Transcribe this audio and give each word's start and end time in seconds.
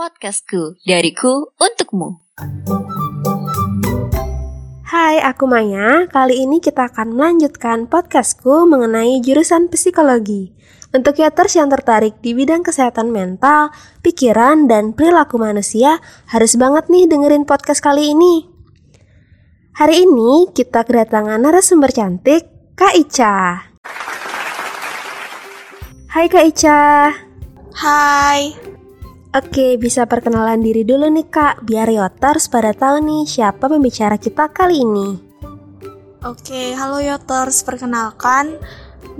Podcastku, 0.00 0.80
dariku 0.80 1.52
untukmu. 1.60 2.24
Hai, 4.88 5.20
aku 5.20 5.44
Maya. 5.44 6.08
Kali 6.08 6.40
ini 6.40 6.56
kita 6.56 6.88
akan 6.88 7.12
melanjutkan 7.12 7.84
podcastku 7.84 8.64
mengenai 8.64 9.20
jurusan 9.20 9.68
psikologi. 9.68 10.56
Untuk 10.96 11.20
yaters 11.20 11.60
yang 11.60 11.68
tertarik 11.68 12.16
di 12.24 12.32
bidang 12.32 12.64
kesehatan 12.64 13.12
mental, 13.12 13.76
pikiran, 14.00 14.72
dan 14.72 14.96
perilaku 14.96 15.36
manusia, 15.36 16.00
harus 16.32 16.56
banget 16.56 16.88
nih 16.88 17.04
dengerin 17.04 17.44
podcast 17.44 17.84
kali 17.84 18.16
ini. 18.16 18.48
Hari 19.76 20.08
ini 20.08 20.48
kita 20.56 20.80
kedatangan 20.80 21.44
narasumber 21.44 21.92
cantik, 21.92 22.48
Kak 22.72 22.96
Ica. 22.96 23.68
Hai 26.08 26.24
Kak 26.32 26.44
Ica. 26.48 26.80
Hai. 27.76 28.69
Oke, 29.30 29.78
bisa 29.78 30.10
perkenalan 30.10 30.58
diri 30.58 30.82
dulu 30.82 31.06
nih 31.06 31.30
kak, 31.30 31.62
biar 31.62 31.86
Yoters 31.86 32.50
pada 32.50 32.74
tahu 32.74 32.98
nih 32.98 33.22
siapa 33.30 33.70
pembicara 33.70 34.18
kita 34.18 34.50
kali 34.50 34.82
ini. 34.82 35.08
Oke, 36.26 36.74
halo 36.74 36.98
Yoters, 36.98 37.62
perkenalkan 37.62 38.58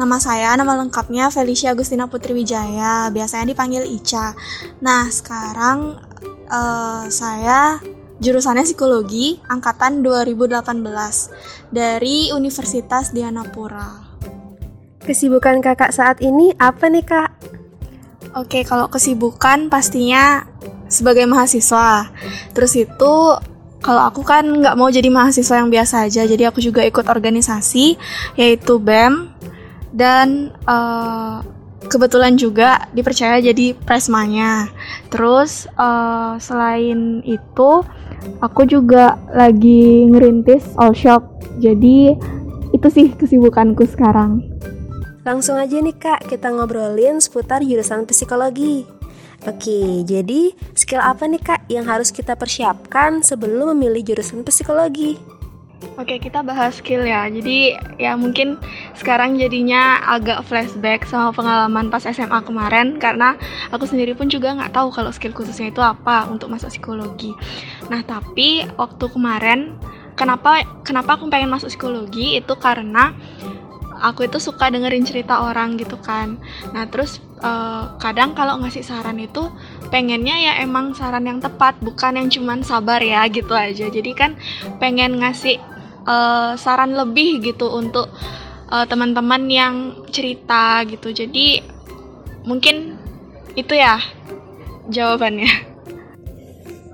Nama 0.00 0.16
saya, 0.20 0.56
nama 0.56 0.76
lengkapnya 0.80 1.32
Felicia 1.32 1.72
Agustina 1.72 2.08
Putri 2.08 2.36
Wijaya, 2.36 3.08
biasanya 3.12 3.52
dipanggil 3.52 3.84
Ica. 3.84 4.36
Nah, 4.84 5.08
sekarang 5.08 5.96
uh, 6.48 7.04
saya 7.08 7.80
jurusannya 8.20 8.64
psikologi, 8.64 9.40
angkatan 9.48 10.04
2018 10.04 11.72
dari 11.72 12.32
Universitas 12.32 13.12
Dianapura. 13.12 14.08
Kesibukan 15.00 15.64
kakak 15.64 15.96
saat 15.96 16.20
ini 16.20 16.52
apa 16.60 16.92
nih 16.92 17.04
kak? 17.04 17.59
Oke, 18.30 18.62
kalau 18.62 18.86
kesibukan 18.86 19.66
pastinya 19.66 20.46
sebagai 20.86 21.26
mahasiswa. 21.26 22.10
Terus 22.54 22.78
itu 22.78 23.12
kalau 23.80 24.02
aku 24.06 24.22
kan 24.22 24.46
nggak 24.46 24.76
mau 24.78 24.86
jadi 24.86 25.10
mahasiswa 25.10 25.58
yang 25.58 25.72
biasa 25.72 26.06
aja, 26.06 26.22
jadi 26.28 26.52
aku 26.52 26.62
juga 26.62 26.84
ikut 26.86 27.10
organisasi 27.10 27.98
yaitu 28.38 28.78
BEM 28.78 29.34
dan 29.90 30.54
uh, 30.68 31.42
kebetulan 31.90 32.38
juga 32.38 32.86
dipercaya 32.94 33.42
jadi 33.42 33.74
presmanya. 33.74 34.70
Terus 35.10 35.66
uh, 35.74 36.38
selain 36.38 37.24
itu 37.26 37.82
aku 38.38 38.62
juga 38.68 39.18
lagi 39.34 40.06
ngerintis 40.06 40.78
all 40.78 40.94
shop. 40.94 41.26
Jadi 41.58 42.14
itu 42.70 42.86
sih 42.92 43.10
kesibukanku 43.16 43.82
sekarang. 43.90 44.44
Langsung 45.30 45.62
aja 45.62 45.78
nih 45.78 45.94
kak, 45.94 46.26
kita 46.26 46.50
ngobrolin 46.50 47.22
seputar 47.22 47.62
jurusan 47.62 48.02
psikologi. 48.02 48.82
Oke, 49.46 50.02
jadi 50.02 50.50
skill 50.74 50.98
apa 50.98 51.22
nih 51.30 51.38
kak 51.38 51.70
yang 51.70 51.86
harus 51.86 52.10
kita 52.10 52.34
persiapkan 52.34 53.22
sebelum 53.22 53.70
memilih 53.70 54.10
jurusan 54.10 54.42
psikologi? 54.42 55.22
Oke, 55.94 56.18
kita 56.18 56.42
bahas 56.42 56.82
skill 56.82 57.06
ya. 57.06 57.30
Jadi 57.30 57.78
ya 57.94 58.18
mungkin 58.18 58.58
sekarang 58.98 59.38
jadinya 59.38 60.02
agak 60.02 60.42
flashback 60.50 61.06
sama 61.06 61.30
pengalaman 61.30 61.94
pas 61.94 62.02
SMA 62.02 62.42
kemarin 62.42 62.98
karena 62.98 63.38
aku 63.70 63.86
sendiri 63.86 64.18
pun 64.18 64.26
juga 64.26 64.50
nggak 64.58 64.74
tahu 64.74 64.90
kalau 64.90 65.14
skill 65.14 65.30
khususnya 65.30 65.70
itu 65.70 65.78
apa 65.78 66.26
untuk 66.26 66.50
masuk 66.50 66.74
psikologi. 66.74 67.38
Nah, 67.86 68.02
tapi 68.02 68.66
waktu 68.74 69.06
kemarin 69.06 69.78
kenapa 70.18 70.66
kenapa 70.82 71.22
aku 71.22 71.30
pengen 71.30 71.54
masuk 71.54 71.70
psikologi 71.70 72.34
itu 72.34 72.54
karena 72.58 73.14
aku 74.00 74.26
itu 74.26 74.40
suka 74.40 74.72
dengerin 74.72 75.04
cerita 75.04 75.44
orang 75.44 75.76
gitu 75.76 76.00
kan. 76.00 76.40
Nah 76.72 76.88
terus 76.88 77.20
uh, 77.44 77.94
kadang 78.00 78.32
kalau 78.32 78.56
ngasih 78.64 78.82
saran 78.82 79.20
itu 79.20 79.52
pengennya 79.92 80.36
ya 80.40 80.52
emang 80.64 80.96
saran 80.96 81.28
yang 81.28 81.38
tepat 81.38 81.76
bukan 81.84 82.16
yang 82.16 82.28
cuman 82.32 82.64
sabar 82.64 82.98
ya 83.04 83.28
gitu 83.28 83.52
aja. 83.52 83.86
Jadi 83.92 84.10
kan 84.16 84.40
pengen 84.80 85.20
ngasih 85.20 85.60
uh, 86.08 86.56
saran 86.56 86.96
lebih 86.96 87.44
gitu 87.44 87.68
untuk 87.68 88.08
uh, 88.72 88.84
teman-teman 88.88 89.44
yang 89.46 89.74
cerita 90.08 90.82
gitu. 90.88 91.12
Jadi 91.12 91.60
mungkin 92.48 92.96
itu 93.54 93.76
ya 93.76 94.00
jawabannya. 94.88 95.68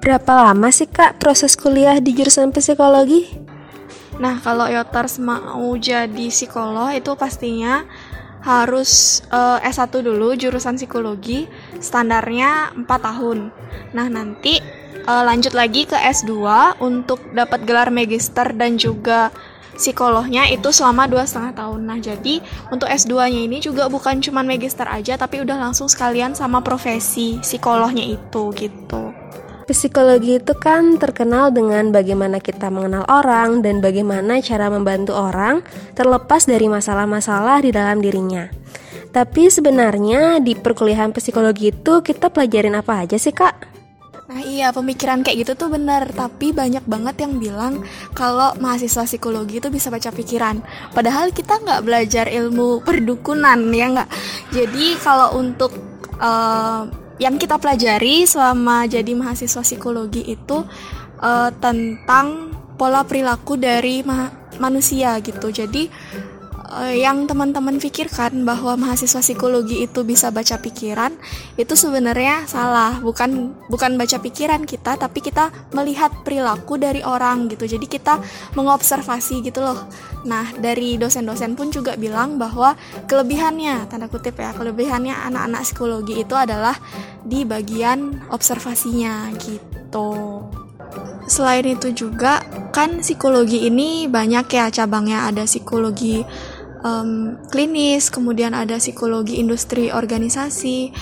Berapa 0.03 0.51
lama 0.51 0.71
sih 0.71 0.87
kak 0.87 1.19
proses 1.19 1.59
kuliah 1.59 1.99
di 1.99 2.15
jurusan 2.15 2.55
psikologi? 2.55 3.46
Nah, 4.17 4.41
kalau 4.41 4.65
Yotars 4.69 5.21
mau 5.21 5.77
jadi 5.77 6.33
psikolog 6.33 6.93
itu 6.97 7.13
pastinya 7.17 7.85
harus 8.47 9.21
uh, 9.35 9.59
eh, 9.59 9.75
S1 9.75 9.91
dulu 9.91 10.39
jurusan 10.39 10.79
psikologi, 10.79 11.51
standarnya 11.83 12.73
4 12.79 12.87
tahun. 12.87 13.51
Nah, 13.93 14.07
nanti 14.07 14.63
uh, 15.05 15.23
lanjut 15.27 15.53
lagi 15.53 15.85
ke 15.85 15.99
S2 15.99 16.33
untuk 16.81 17.21
dapat 17.35 17.67
gelar 17.67 17.91
magister 17.91 18.55
dan 18.55 18.79
juga 18.79 19.35
psikolognya 19.77 20.49
itu 20.49 20.73
selama 20.73 21.05
dua 21.05 21.29
setengah 21.29 21.53
tahun. 21.53 21.81
Nah, 21.85 21.99
jadi 22.01 22.41
untuk 22.73 22.89
S2-nya 22.89 23.41
ini 23.45 23.61
juga 23.61 23.87
bukan 23.93 24.25
cuma 24.25 24.41
magister 24.41 24.89
aja, 24.89 25.21
tapi 25.21 25.45
udah 25.45 25.61
langsung 25.61 25.87
sekalian 25.87 26.33
sama 26.33 26.65
profesi 26.65 27.37
psikolognya 27.45 28.07
itu 28.07 28.43
gitu. 28.57 29.13
Psikologi 29.67 30.39
itu 30.39 30.55
kan 30.55 30.95
terkenal 30.95 31.51
dengan 31.51 31.91
bagaimana 31.91 32.39
kita 32.39 32.71
mengenal 32.71 33.03
orang 33.11 33.67
dan 33.67 33.83
bagaimana 33.83 34.39
cara 34.39 34.71
membantu 34.71 35.19
orang 35.19 35.67
terlepas 35.99 36.47
dari 36.47 36.71
masalah-masalah 36.71 37.67
di 37.67 37.75
dalam 37.75 37.99
dirinya. 37.99 38.47
Tapi 39.11 39.51
sebenarnya 39.51 40.39
di 40.39 40.55
perkuliahan 40.55 41.11
psikologi 41.11 41.75
itu 41.75 41.99
kita 41.99 42.31
pelajarin 42.31 42.79
apa 42.79 43.03
aja 43.03 43.19
sih 43.19 43.35
kak? 43.35 43.75
Nah 44.31 44.39
iya 44.47 44.71
pemikiran 44.71 45.27
kayak 45.27 45.47
gitu 45.47 45.53
tuh 45.55 45.71
bener 45.71 46.11
Tapi 46.11 46.51
banyak 46.51 46.83
banget 46.83 47.23
yang 47.23 47.39
bilang 47.39 47.87
Kalau 48.11 48.59
mahasiswa 48.59 49.07
psikologi 49.07 49.63
itu 49.63 49.71
bisa 49.71 49.87
baca 49.87 50.11
pikiran 50.11 50.67
Padahal 50.91 51.31
kita 51.31 51.63
nggak 51.63 51.87
belajar 51.87 52.27
ilmu 52.27 52.83
perdukunan 52.83 53.71
ya 53.71 53.87
nggak 53.87 54.11
Jadi 54.51 54.99
kalau 54.99 55.39
untuk 55.39 55.71
uh, 56.19 57.06
yang 57.17 57.41
kita 57.41 57.57
pelajari 57.57 58.29
selama 58.29 58.85
jadi 58.85 59.13
mahasiswa 59.17 59.65
psikologi 59.65 60.25
itu 60.25 60.65
uh, 61.21 61.51
tentang 61.61 62.53
pola 62.77 63.03
perilaku 63.09 63.57
dari 63.57 64.05
ma 64.05 64.29
manusia 64.57 65.17
gitu. 65.21 65.53
Jadi 65.53 65.89
uh, 66.67 66.93
yang 66.93 67.25
teman-teman 67.31 67.79
pikirkan 67.79 68.43
bahwa 68.43 68.75
mahasiswa 68.77 69.23
psikologi 69.23 69.87
itu 69.87 70.03
bisa 70.03 70.35
baca 70.35 70.59
pikiran 70.59 71.15
itu 71.55 71.75
sebenarnya 71.79 72.45
salah. 72.51 72.99
Bukan 73.01 73.55
bukan 73.71 73.95
baca 73.95 74.19
pikiran 74.19 74.67
kita, 74.67 74.99
tapi 74.99 75.23
kita 75.23 75.55
melihat 75.73 76.11
perilaku 76.27 76.77
dari 76.77 77.01
orang 77.07 77.47
gitu. 77.49 77.65
Jadi 77.65 77.87
kita 77.87 78.19
mengobservasi 78.59 79.47
gitu 79.47 79.63
loh. 79.63 79.87
Nah, 80.27 80.51
dari 80.59 80.99
dosen-dosen 80.99 81.55
pun 81.55 81.71
juga 81.71 81.95
bilang 81.95 82.37
bahwa 82.37 82.75
kelebihannya, 83.07 83.87
tanda 83.87 84.11
kutip 84.11 84.35
ya, 84.37 84.51
kelebihannya 84.51 85.15
anak-anak 85.15 85.63
psikologi 85.63 86.21
itu 86.21 86.35
adalah 86.35 86.75
di 87.23 87.47
bagian 87.47 88.27
observasinya 88.35 89.31
gitu. 89.39 90.43
Selain 91.27 91.67
itu 91.67 91.91
juga 91.91 92.39
kan 92.71 93.03
psikologi 93.03 93.67
ini 93.67 94.07
banyak 94.07 94.47
ya 94.47 94.71
cabangnya 94.71 95.27
ada 95.27 95.43
psikologi 95.43 96.23
um, 96.87 97.35
klinis, 97.51 98.09
kemudian 98.15 98.55
ada 98.55 98.79
psikologi 98.79 99.43
industri 99.43 99.91
organisasi, 99.91 100.95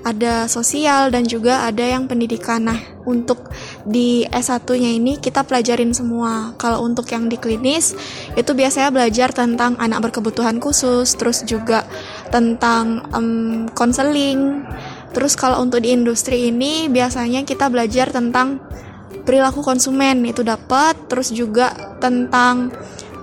ada 0.00 0.48
sosial 0.48 1.12
dan 1.12 1.28
juga 1.28 1.64
ada 1.68 1.84
yang 1.84 2.08
pendidikan. 2.08 2.68
Nah, 2.68 2.80
untuk 3.04 3.48
di 3.84 4.24
S1-nya 4.28 4.96
ini 4.96 5.16
kita 5.20 5.44
pelajarin 5.44 5.92
semua. 5.92 6.56
Kalau 6.56 6.84
untuk 6.84 7.08
yang 7.12 7.28
di 7.28 7.36
klinis 7.40 7.96
itu 8.36 8.52
biasanya 8.52 8.92
belajar 8.92 9.32
tentang 9.32 9.76
anak 9.80 10.08
berkebutuhan 10.08 10.60
khusus, 10.60 11.16
terus 11.16 11.44
juga 11.44 11.84
tentang 12.28 13.04
konseling. 13.72 14.64
Um, 14.64 14.68
terus 15.10 15.34
kalau 15.34 15.58
untuk 15.58 15.82
di 15.82 15.90
industri 15.90 16.54
ini 16.54 16.86
biasanya 16.86 17.42
kita 17.42 17.66
belajar 17.66 18.14
tentang 18.14 18.62
perilaku 19.26 19.60
konsumen 19.60 20.24
itu 20.24 20.40
dapat, 20.40 20.96
terus 21.12 21.28
juga 21.28 21.76
tentang 22.00 22.72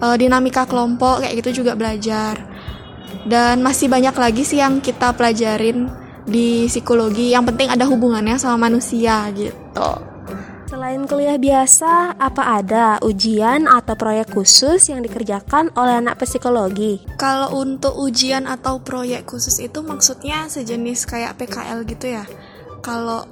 uh, 0.01 0.15
dinamika 0.15 0.65
kelompok 0.69 1.23
kayak 1.23 1.41
gitu 1.43 1.63
juga 1.63 1.77
belajar. 1.77 2.37
Dan 3.27 3.59
masih 3.63 3.91
banyak 3.91 4.15
lagi 4.15 4.43
sih 4.43 4.59
yang 4.59 4.79
kita 4.79 5.15
pelajarin 5.15 5.87
di 6.27 6.67
psikologi 6.67 7.31
yang 7.31 7.47
penting 7.47 7.71
ada 7.71 7.87
hubungannya 7.87 8.35
sama 8.35 8.67
manusia 8.67 9.27
gitu. 9.31 9.91
Selain 10.67 11.07
kuliah 11.07 11.39
biasa, 11.39 12.19
apa 12.19 12.59
ada 12.59 12.99
ujian 12.99 13.71
atau 13.71 13.95
proyek 13.95 14.35
khusus 14.35 14.91
yang 14.91 14.99
dikerjakan 14.99 15.71
oleh 15.79 16.03
anak 16.03 16.19
psikologi? 16.19 16.99
Kalau 17.15 17.55
untuk 17.55 17.95
ujian 17.95 18.43
atau 18.43 18.83
proyek 18.83 19.23
khusus 19.23 19.63
itu 19.63 19.79
maksudnya 19.79 20.51
sejenis 20.51 21.07
kayak 21.07 21.39
PKL 21.39 21.87
gitu 21.87 22.19
ya. 22.19 22.27
Kalau 22.83 23.23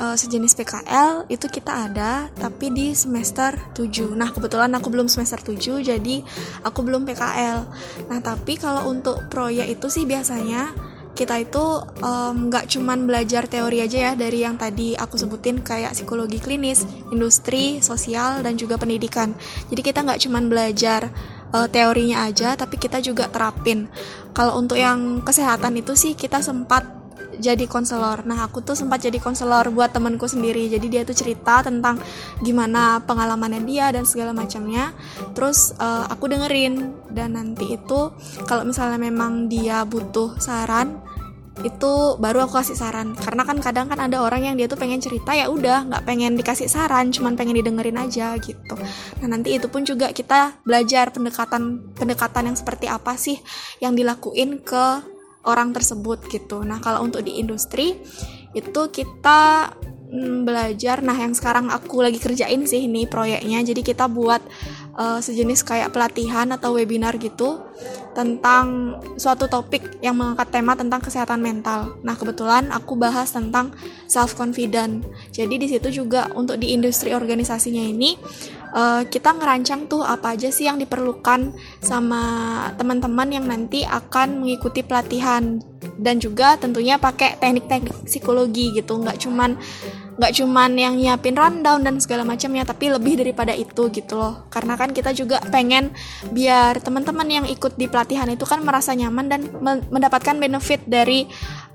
uh, 0.00 0.16
sejenis 0.16 0.56
PKL 0.56 1.28
itu 1.28 1.46
kita 1.48 1.88
ada 1.88 2.28
tapi 2.36 2.72
di 2.72 2.92
semester 2.92 3.56
7. 3.74 4.16
Nah, 4.16 4.32
kebetulan 4.32 4.72
aku 4.76 4.92
belum 4.92 5.08
semester 5.08 5.40
7 5.40 5.82
jadi 5.84 6.16
aku 6.64 6.80
belum 6.84 7.08
PKL. 7.08 7.58
Nah, 8.08 8.18
tapi 8.20 8.60
kalau 8.60 8.88
untuk 8.88 9.26
proyek 9.32 9.76
itu 9.76 9.88
sih 9.88 10.04
biasanya 10.04 10.72
kita 11.16 11.40
itu 11.40 11.64
nggak 12.20 12.64
um, 12.68 12.70
cuman 12.76 13.08
belajar 13.08 13.48
teori 13.48 13.80
aja 13.80 13.98
ya 13.98 14.12
dari 14.12 14.44
yang 14.44 14.60
tadi 14.60 14.92
aku 14.92 15.16
sebutin 15.16 15.64
kayak 15.64 15.96
psikologi 15.96 16.36
klinis, 16.44 16.84
industri, 17.08 17.80
sosial 17.80 18.44
dan 18.44 18.60
juga 18.60 18.76
pendidikan. 18.76 19.32
Jadi 19.72 19.80
kita 19.80 20.04
nggak 20.04 20.20
cuman 20.28 20.52
belajar 20.52 21.08
uh, 21.56 21.64
teorinya 21.72 22.28
aja, 22.28 22.52
tapi 22.52 22.76
kita 22.76 23.00
juga 23.00 23.32
terapin. 23.32 23.88
Kalau 24.36 24.60
untuk 24.60 24.76
yang 24.76 25.24
kesehatan 25.24 25.80
itu 25.80 25.96
sih 25.96 26.12
kita 26.12 26.44
sempat 26.44 26.84
jadi 27.38 27.64
konselor. 27.68 28.24
Nah, 28.24 28.46
aku 28.46 28.64
tuh 28.64 28.74
sempat 28.74 29.04
jadi 29.04 29.20
konselor 29.20 29.68
buat 29.72 29.92
temanku 29.92 30.26
sendiri. 30.26 30.68
Jadi 30.68 30.86
dia 30.88 31.02
tuh 31.02 31.16
cerita 31.16 31.60
tentang 31.62 32.00
gimana 32.42 33.00
pengalamannya 33.04 33.62
dia 33.64 33.92
dan 33.92 34.08
segala 34.08 34.36
macamnya. 34.36 34.92
Terus 35.36 35.76
uh, 35.76 36.08
aku 36.08 36.32
dengerin 36.32 36.92
dan 37.12 37.36
nanti 37.36 37.76
itu 37.76 38.12
kalau 38.44 38.64
misalnya 38.64 39.00
memang 39.00 39.48
dia 39.48 39.84
butuh 39.84 40.36
saran, 40.40 41.00
itu 41.64 42.20
baru 42.20 42.44
aku 42.44 42.60
kasih 42.60 42.76
saran 42.76 43.16
karena 43.16 43.48
kan 43.48 43.56
kadang 43.64 43.88
kan 43.88 43.96
ada 43.96 44.20
orang 44.20 44.44
yang 44.44 44.56
dia 44.60 44.68
tuh 44.68 44.76
pengen 44.76 45.00
cerita 45.00 45.32
ya 45.32 45.48
udah 45.48 45.88
nggak 45.88 46.04
pengen 46.04 46.36
dikasih 46.36 46.68
saran 46.68 47.08
cuman 47.08 47.32
pengen 47.32 47.56
didengerin 47.56 47.96
aja 47.96 48.36
gitu 48.36 48.76
nah 49.24 49.28
nanti 49.32 49.56
itu 49.56 49.72
pun 49.72 49.80
juga 49.80 50.12
kita 50.12 50.60
belajar 50.68 51.08
pendekatan 51.16 51.96
pendekatan 51.96 52.52
yang 52.52 52.56
seperti 52.60 52.92
apa 52.92 53.16
sih 53.16 53.40
yang 53.80 53.96
dilakuin 53.96 54.60
ke 54.60 55.15
orang 55.46 55.72
tersebut 55.72 56.26
gitu 56.28 56.66
nah 56.66 56.82
kalau 56.82 57.06
untuk 57.06 57.22
di 57.22 57.38
industri 57.38 57.96
itu 58.52 58.82
kita 58.92 59.72
mm, 60.10 60.44
belajar 60.44 61.00
nah 61.00 61.16
yang 61.16 61.32
sekarang 61.32 61.70
aku 61.72 62.02
lagi 62.02 62.18
kerjain 62.20 62.66
sih 62.68 62.84
ini 62.84 63.06
proyeknya 63.06 63.62
jadi 63.62 63.80
kita 63.80 64.10
buat 64.10 64.42
uh, 64.96 65.20
sejenis 65.20 65.62
kayak 65.62 65.92
pelatihan 65.92 66.50
atau 66.50 66.74
webinar 66.74 67.20
gitu 67.20 67.62
tentang 68.16 68.96
suatu 69.20 69.44
topik 69.44 70.00
yang 70.00 70.16
mengangkat 70.16 70.48
tema 70.48 70.72
tentang 70.72 71.04
kesehatan 71.04 71.36
mental. 71.36 72.00
Nah, 72.00 72.16
kebetulan 72.16 72.72
aku 72.72 72.96
bahas 72.96 73.28
tentang 73.28 73.76
self 74.08 74.32
confident. 74.32 75.04
Jadi 75.36 75.60
di 75.60 75.68
situ 75.68 75.92
juga 75.92 76.32
untuk 76.32 76.56
di 76.56 76.72
industri 76.72 77.12
organisasinya 77.12 77.84
ini 77.84 78.16
uh, 78.76 79.02
kita 79.08 79.32
ngerancang 79.32 79.88
tuh 79.88 80.04
apa 80.04 80.36
aja 80.36 80.52
sih 80.52 80.68
yang 80.68 80.76
diperlukan 80.76 81.56
sama 81.80 82.22
teman-teman 82.76 83.28
yang 83.32 83.48
nanti 83.48 83.82
akan 83.82 84.44
mengikuti 84.44 84.84
pelatihan. 84.84 85.58
Dan 85.96 86.20
juga 86.20 86.60
tentunya 86.60 87.00
pakai 87.00 87.40
teknik-teknik 87.40 88.04
psikologi 88.04 88.76
gitu, 88.76 89.00
nggak 89.00 89.16
cuman 89.16 89.56
nggak 90.16 90.32
cuman 90.32 90.70
yang 90.76 90.96
nyiapin 90.96 91.36
rundown 91.36 91.84
dan 91.84 92.00
segala 92.00 92.24
macamnya 92.24 92.64
tapi 92.64 92.88
lebih 92.88 93.20
daripada 93.20 93.56
itu 93.56 93.88
gitu 93.88 94.16
loh. 94.16 94.44
Karena 94.52 94.76
kan 94.76 94.92
kita 94.92 95.16
juga 95.16 95.40
pengen 95.48 95.92
biar 96.32 96.84
teman-teman 96.84 97.28
yang 97.28 97.46
ikut 97.48 97.80
di 97.80 97.88
pelatihan 97.88 98.28
itu 98.28 98.44
kan 98.44 98.60
merasa 98.60 98.92
nyaman 98.92 99.26
dan 99.28 99.40
mendapatkan 99.88 100.36
benefit 100.36 100.84
dari 100.84 101.28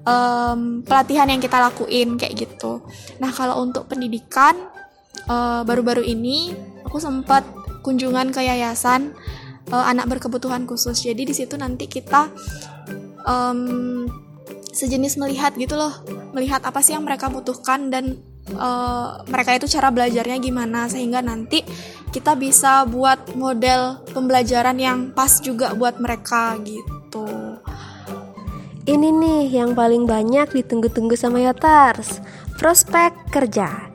um, 0.05 0.85
pelatihan 0.85 1.29
yang 1.29 1.41
kita 1.41 1.57
lakuin 1.57 2.17
kayak 2.17 2.45
gitu. 2.45 2.81
Nah 3.21 3.31
kalau 3.33 3.61
untuk 3.63 3.89
pendidikan 3.89 4.53
baru 5.31 5.63
baru-baru 5.81 6.03
ini 6.05 6.53
aku 6.91 6.99
sempat 6.99 7.47
kunjungan 7.87 8.35
ke 8.35 8.43
yayasan 8.43 9.15
uh, 9.71 9.87
anak 9.87 10.11
berkebutuhan 10.11 10.67
khusus 10.67 10.99
jadi 10.99 11.23
di 11.23 11.31
situ 11.31 11.55
nanti 11.55 11.87
kita 11.87 12.27
um, 13.23 14.11
sejenis 14.75 15.15
melihat 15.15 15.55
gitu 15.55 15.79
loh 15.79 16.03
melihat 16.35 16.59
apa 16.67 16.83
sih 16.83 16.91
yang 16.91 17.07
mereka 17.07 17.31
butuhkan 17.31 17.87
dan 17.87 18.19
uh, 18.59 19.23
mereka 19.31 19.55
itu 19.55 19.71
cara 19.71 19.87
belajarnya 19.87 20.35
gimana 20.43 20.91
sehingga 20.91 21.23
nanti 21.23 21.63
kita 22.11 22.35
bisa 22.35 22.83
buat 22.83 23.39
model 23.39 24.03
pembelajaran 24.11 24.75
yang 24.75 24.99
pas 25.15 25.39
juga 25.39 25.71
buat 25.71 25.95
mereka 25.95 26.59
gitu. 26.59 27.55
Ini 28.83 29.07
nih 29.15 29.43
yang 29.47 29.71
paling 29.71 30.03
banyak 30.03 30.51
ditunggu-tunggu 30.51 31.15
sama 31.15 31.39
Yotars, 31.39 32.19
prospek 32.59 33.15
kerja. 33.31 33.90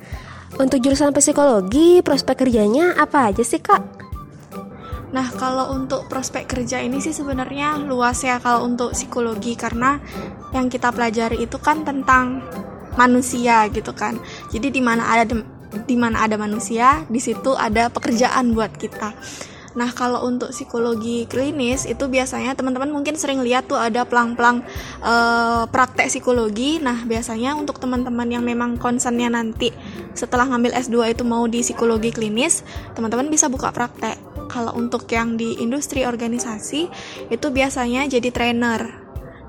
Untuk 0.56 0.80
jurusan 0.80 1.12
psikologi, 1.12 2.00
prospek 2.00 2.48
kerjanya 2.48 2.96
apa 2.96 3.28
aja 3.28 3.44
sih 3.44 3.60
kak? 3.60 3.82
Nah, 5.12 5.28
kalau 5.36 5.72
untuk 5.76 6.08
prospek 6.08 6.48
kerja 6.48 6.82
ini 6.82 6.98
sih 6.98 7.12
sebenarnya 7.12 7.78
luas 7.84 8.24
ya 8.24 8.42
kalau 8.42 8.66
untuk 8.66 8.96
psikologi 8.96 9.54
karena 9.54 10.00
yang 10.56 10.72
kita 10.72 10.90
pelajari 10.90 11.44
itu 11.44 11.60
kan 11.60 11.84
tentang 11.84 12.42
manusia 12.96 13.68
gitu 13.70 13.92
kan 13.92 14.16
jadi 14.50 14.72
di 14.72 14.80
mana 14.80 15.04
ada 15.04 15.24
di 15.84 15.96
mana 15.96 16.24
ada 16.24 16.40
manusia 16.40 17.04
di 17.06 17.20
situ 17.20 17.52
ada 17.52 17.92
pekerjaan 17.92 18.56
buat 18.56 18.72
kita 18.74 19.12
Nah, 19.76 19.92
kalau 19.92 20.24
untuk 20.24 20.50
psikologi 20.50 21.28
klinis 21.28 21.84
itu 21.84 22.08
biasanya 22.08 22.56
teman-teman 22.56 22.88
mungkin 22.88 23.14
sering 23.14 23.44
lihat 23.44 23.68
tuh 23.68 23.76
ada 23.76 24.08
pelang-pelang 24.08 24.64
uh, 25.04 25.68
praktek 25.68 26.08
psikologi. 26.08 26.80
Nah, 26.80 27.04
biasanya 27.04 27.52
untuk 27.54 27.76
teman-teman 27.76 28.26
yang 28.26 28.42
memang 28.42 28.80
concernnya 28.80 29.28
nanti 29.28 29.70
setelah 30.16 30.48
ngambil 30.48 30.72
S2 30.80 31.12
itu 31.12 31.22
mau 31.28 31.44
di 31.44 31.60
psikologi 31.60 32.08
klinis, 32.10 32.64
teman-teman 32.96 33.28
bisa 33.28 33.52
buka 33.52 33.68
praktek. 33.68 34.16
Kalau 34.48 34.72
untuk 34.72 35.04
yang 35.12 35.36
di 35.36 35.60
industri 35.60 36.08
organisasi 36.08 36.88
itu 37.28 37.46
biasanya 37.52 38.08
jadi 38.08 38.32
trainer 38.32 39.06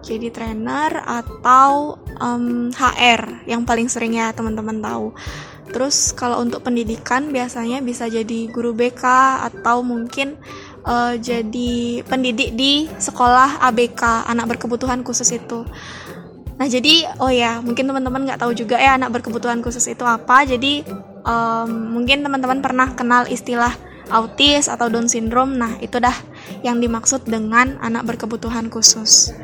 jadi 0.08 0.32
trainer 0.32 1.04
atau 1.04 2.00
um, 2.22 2.72
HR 2.72 3.44
yang 3.44 3.68
paling 3.68 3.92
sering 3.92 4.16
ya 4.16 4.32
teman-teman 4.32 4.80
tahu. 4.80 5.12
Terus 5.72 6.16
kalau 6.16 6.42
untuk 6.42 6.64
pendidikan 6.64 7.30
biasanya 7.30 7.84
bisa 7.84 8.08
jadi 8.08 8.48
guru 8.50 8.72
BK 8.72 9.04
atau 9.52 9.84
mungkin 9.84 10.40
uh, 10.88 11.16
jadi 11.20 12.02
pendidik 12.08 12.56
di 12.56 12.88
sekolah 12.88 13.60
ABK 13.62 14.28
anak 14.32 14.56
berkebutuhan 14.56 15.04
khusus 15.04 15.28
itu. 15.36 15.68
Nah 16.58 16.66
jadi 16.66 17.06
oh 17.22 17.30
ya 17.30 17.62
mungkin 17.62 17.86
teman-teman 17.86 18.26
nggak 18.26 18.42
tahu 18.42 18.56
juga 18.56 18.82
ya 18.82 18.98
anak 18.98 19.20
berkebutuhan 19.20 19.60
khusus 19.62 19.86
itu 19.92 20.08
apa. 20.08 20.48
Jadi 20.48 20.88
um, 21.28 22.00
mungkin 22.00 22.24
teman-teman 22.24 22.64
pernah 22.64 22.96
kenal 22.98 23.28
istilah 23.30 23.76
autis 24.08 24.72
atau 24.72 24.88
Down 24.88 25.12
syndrome. 25.12 25.60
Nah 25.60 25.78
itu 25.84 26.00
dah 26.00 26.16
yang 26.64 26.80
dimaksud 26.80 27.28
dengan 27.28 27.76
anak 27.84 28.08
berkebutuhan 28.08 28.72
khusus 28.72 29.36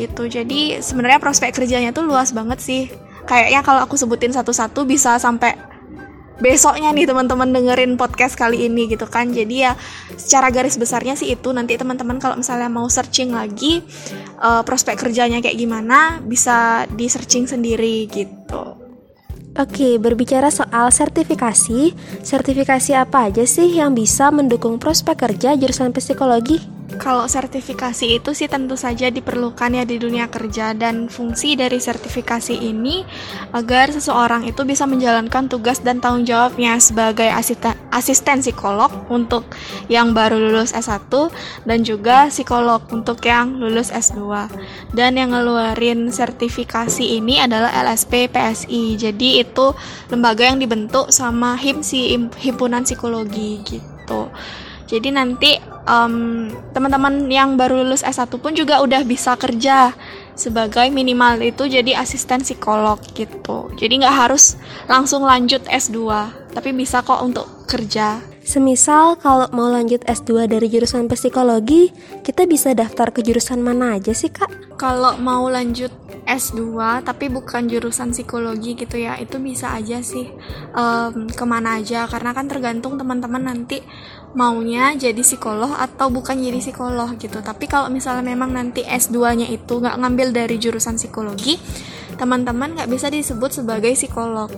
gitu 0.00 0.24
jadi 0.30 0.80
sebenarnya 0.80 1.20
prospek 1.20 1.52
kerjanya 1.52 1.92
tuh 1.92 2.08
luas 2.08 2.32
banget 2.32 2.58
sih 2.64 2.82
kayaknya 3.30 3.62
kalau 3.62 3.86
aku 3.86 3.94
sebutin 3.94 4.34
satu-satu 4.34 4.82
bisa 4.82 5.14
sampai 5.22 5.54
besoknya 6.42 6.90
nih 6.90 7.06
teman-teman 7.06 7.52
dengerin 7.52 7.94
podcast 7.94 8.34
kali 8.34 8.66
ini 8.66 8.90
gitu 8.90 9.06
kan. 9.06 9.30
Jadi 9.30 9.70
ya 9.70 9.78
secara 10.18 10.50
garis 10.50 10.74
besarnya 10.74 11.14
sih 11.14 11.30
itu. 11.30 11.54
Nanti 11.54 11.78
teman-teman 11.78 12.18
kalau 12.18 12.34
misalnya 12.34 12.66
mau 12.66 12.88
searching 12.90 13.30
lagi 13.30 13.84
uh, 14.42 14.66
prospek 14.66 14.98
kerjanya 14.98 15.38
kayak 15.38 15.54
gimana 15.54 16.18
bisa 16.24 16.88
di 16.90 17.06
searching 17.06 17.46
sendiri 17.46 18.10
gitu. 18.10 18.80
Oke, 19.50 19.98
berbicara 19.98 20.46
soal 20.48 20.94
sertifikasi, 20.94 21.92
sertifikasi 22.22 22.90
apa 22.94 23.28
aja 23.28 23.42
sih 23.42 23.82
yang 23.82 23.98
bisa 23.98 24.30
mendukung 24.30 24.78
prospek 24.78 25.26
kerja 25.26 25.58
jurusan 25.58 25.90
psikologi? 25.90 26.79
Kalau 26.98 27.30
sertifikasi 27.30 28.18
itu 28.18 28.34
sih 28.34 28.50
tentu 28.50 28.74
saja 28.74 29.12
diperlukan 29.14 29.70
ya 29.70 29.86
di 29.86 30.00
dunia 30.02 30.26
kerja 30.26 30.74
dan 30.74 31.06
fungsi 31.06 31.54
dari 31.54 31.78
sertifikasi 31.78 32.56
ini 32.56 33.06
agar 33.54 33.94
seseorang 33.94 34.42
itu 34.48 34.66
bisa 34.66 34.90
menjalankan 34.90 35.46
tugas 35.46 35.78
dan 35.84 36.02
tanggung 36.02 36.26
jawabnya 36.26 36.74
sebagai 36.82 37.30
asisten, 37.30 37.78
asisten 37.94 38.42
psikolog 38.42 38.90
untuk 39.06 39.46
yang 39.86 40.10
baru 40.10 40.40
lulus 40.40 40.74
S1 40.74 41.30
dan 41.62 41.86
juga 41.86 42.26
psikolog 42.26 42.82
untuk 42.90 43.22
yang 43.22 43.62
lulus 43.62 43.94
S2. 43.94 44.50
Dan 44.90 45.14
yang 45.14 45.30
ngeluarin 45.30 46.10
sertifikasi 46.10 47.04
ini 47.04 47.38
adalah 47.38 47.70
LSP 47.86 48.26
PSI. 48.32 48.98
Jadi 48.98 49.42
itu 49.42 49.76
lembaga 50.10 50.48
yang 50.50 50.58
dibentuk 50.58 51.14
sama 51.14 51.54
HIMSI 51.54 52.30
Himpunan 52.40 52.82
Psikologi 52.82 53.62
gitu. 53.62 54.30
Jadi 54.90 55.14
nanti 55.14 55.54
um, 55.86 56.50
teman-teman 56.74 57.30
yang 57.30 57.54
baru 57.54 57.86
lulus 57.86 58.02
S1 58.02 58.26
pun 58.42 58.50
juga 58.58 58.82
udah 58.82 59.06
bisa 59.06 59.38
kerja 59.38 59.94
sebagai 60.34 60.90
minimal 60.90 61.38
itu 61.46 61.70
jadi 61.70 61.94
asisten 62.02 62.42
psikolog 62.42 62.98
gitu. 63.14 63.70
Jadi 63.78 64.02
nggak 64.02 64.16
harus 64.26 64.58
langsung 64.90 65.22
lanjut 65.22 65.62
S2, 65.70 65.98
tapi 66.50 66.74
bisa 66.74 67.06
kok 67.06 67.22
untuk 67.22 67.46
kerja. 67.70 68.18
Semisal 68.40 69.14
kalau 69.20 69.46
mau 69.54 69.70
lanjut 69.70 70.02
S2 70.02 70.50
dari 70.50 70.66
jurusan 70.66 71.06
psikologi, 71.06 71.94
kita 72.26 72.50
bisa 72.50 72.74
daftar 72.74 73.14
ke 73.14 73.22
jurusan 73.22 73.62
mana 73.62 73.94
aja 73.94 74.10
sih 74.10 74.32
kak? 74.32 74.74
Kalau 74.74 75.14
mau 75.22 75.46
lanjut 75.46 75.92
S2 76.30 77.02
tapi 77.02 77.26
bukan 77.26 77.66
jurusan 77.66 78.14
psikologi 78.14 78.78
gitu 78.78 78.94
ya, 79.02 79.18
itu 79.18 79.42
bisa 79.42 79.74
aja 79.74 79.98
sih 79.98 80.30
um, 80.78 81.26
ke 81.26 81.42
mana 81.42 81.82
aja. 81.82 82.06
Karena 82.06 82.30
kan 82.30 82.46
tergantung 82.46 82.94
teman-teman 82.94 83.50
nanti 83.50 83.82
maunya 84.38 84.94
jadi 84.94 85.18
psikolog 85.26 85.74
atau 85.74 86.06
bukan 86.14 86.38
jadi 86.38 86.62
psikolog 86.62 87.18
gitu. 87.18 87.42
Tapi 87.42 87.66
kalau 87.66 87.90
misalnya 87.90 88.22
memang 88.22 88.54
nanti 88.54 88.86
S2 88.86 89.18
nya 89.42 89.46
itu 89.50 89.82
nggak 89.82 89.98
ngambil 89.98 90.30
dari 90.30 90.56
jurusan 90.62 90.94
psikologi 90.94 91.58
teman-teman 92.14 92.76
nggak 92.76 92.90
bisa 92.92 93.08
disebut 93.08 93.64
sebagai 93.64 93.96
psikolog. 93.96 94.52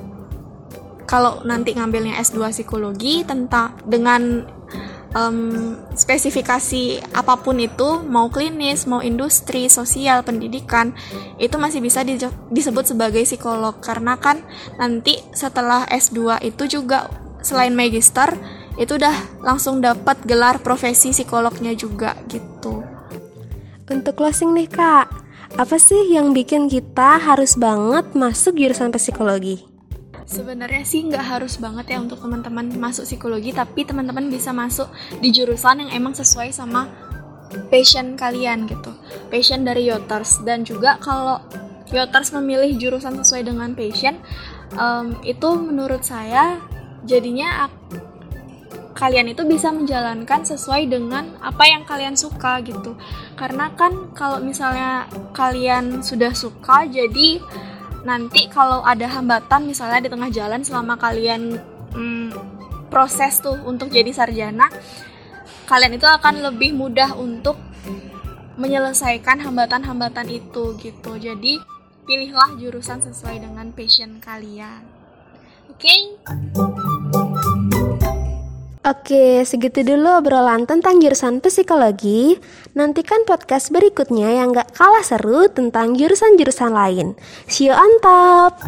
Kalau 1.06 1.44
nanti 1.44 1.76
ngambilnya 1.76 2.18
S2 2.18 2.50
psikologi 2.50 3.22
tentang 3.22 3.78
dengan 3.84 4.42
um, 5.16 5.76
spesifikasi 5.96 7.00
apa 7.12 7.34
pun 7.40 7.56
itu 7.60 8.04
mau 8.04 8.28
klinis 8.28 8.84
mau 8.88 9.00
industri 9.00 9.68
sosial 9.68 10.24
pendidikan 10.24 10.92
itu 11.40 11.56
masih 11.56 11.80
bisa 11.80 12.04
di, 12.04 12.18
disebut 12.52 12.92
sebagai 12.92 13.22
psikolog 13.24 13.78
karena 13.80 14.18
kan 14.18 14.40
nanti 14.76 15.20
setelah 15.32 15.86
S2 15.88 16.42
itu 16.44 16.80
juga 16.80 17.08
selain 17.40 17.72
magister 17.72 18.34
itu 18.80 18.96
udah 18.96 19.44
langsung 19.44 19.84
dapat 19.84 20.24
gelar 20.24 20.60
profesi 20.64 21.12
psikolognya 21.12 21.76
juga 21.76 22.16
gitu 22.28 22.80
untuk 23.92 24.16
closing 24.16 24.56
nih 24.56 24.68
kak 24.68 25.22
apa 25.52 25.76
sih 25.76 26.16
yang 26.16 26.32
bikin 26.32 26.64
kita 26.64 27.20
harus 27.20 27.60
banget 27.60 28.16
masuk 28.16 28.56
jurusan 28.56 28.88
psikologi? 28.96 29.71
Sebenarnya 30.32 30.80
sih 30.88 31.04
nggak 31.04 31.36
harus 31.36 31.60
banget 31.60 31.92
ya 31.92 32.00
untuk 32.00 32.16
teman-teman 32.24 32.72
masuk 32.80 33.04
psikologi, 33.04 33.52
tapi 33.52 33.84
teman-teman 33.84 34.32
bisa 34.32 34.48
masuk 34.56 34.88
di 35.20 35.28
jurusan 35.28 35.84
yang 35.84 35.90
emang 35.92 36.16
sesuai 36.16 36.48
sama 36.56 36.88
passion 37.68 38.16
kalian 38.16 38.64
gitu, 38.64 38.96
passion 39.28 39.60
dari 39.60 39.92
Yoters 39.92 40.40
dan 40.40 40.64
juga 40.64 40.96
kalau 41.04 41.36
Yoters 41.92 42.32
memilih 42.32 42.80
jurusan 42.80 43.20
sesuai 43.20 43.44
dengan 43.44 43.76
passion, 43.76 44.16
um, 44.80 45.20
itu 45.20 45.52
menurut 45.52 46.00
saya 46.00 46.56
jadinya 47.04 47.68
kalian 48.96 49.36
itu 49.36 49.44
bisa 49.44 49.68
menjalankan 49.68 50.48
sesuai 50.48 50.88
dengan 50.88 51.36
apa 51.44 51.68
yang 51.68 51.84
kalian 51.84 52.16
suka 52.16 52.64
gitu. 52.64 52.96
Karena 53.36 53.68
kan 53.76 54.16
kalau 54.16 54.40
misalnya 54.40 55.10
kalian 55.36 56.00
sudah 56.00 56.32
suka 56.32 56.88
jadi 56.88 57.42
nanti 58.02 58.50
kalau 58.50 58.82
ada 58.82 59.06
hambatan 59.06 59.70
misalnya 59.70 60.02
di 60.02 60.10
tengah 60.10 60.30
jalan 60.34 60.62
selama 60.66 60.98
kalian 60.98 61.58
hmm, 61.94 62.34
proses 62.90 63.38
tuh 63.38 63.56
untuk 63.62 63.88
jadi 63.88 64.10
sarjana 64.10 64.66
kalian 65.70 65.96
itu 65.96 66.04
akan 66.04 66.42
lebih 66.52 66.74
mudah 66.74 67.14
untuk 67.14 67.56
menyelesaikan 68.58 69.40
hambatan-hambatan 69.40 70.28
itu 70.28 70.76
gitu 70.76 71.16
jadi 71.16 71.62
pilihlah 72.04 72.58
jurusan 72.58 73.00
sesuai 73.00 73.40
dengan 73.40 73.70
passion 73.72 74.18
kalian 74.18 74.82
oke 75.70 75.78
okay? 75.78 77.21
Oke, 78.82 79.46
segitu 79.46 79.86
dulu 79.86 80.18
obrolan 80.18 80.66
tentang 80.66 80.98
jurusan 80.98 81.38
psikologi. 81.38 82.34
Nantikan 82.74 83.22
podcast 83.22 83.70
berikutnya 83.70 84.42
yang 84.42 84.50
gak 84.50 84.74
kalah 84.74 85.06
seru 85.06 85.46
tentang 85.46 85.94
jurusan-jurusan 85.94 86.74
lain. 86.74 87.14
See 87.46 87.70
you 87.70 87.74
on 87.78 87.92
top! 88.02 88.58